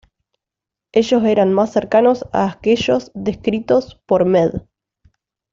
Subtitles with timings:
[0.93, 4.63] Ellos eran más cercanos a aquellos descritos por Mead.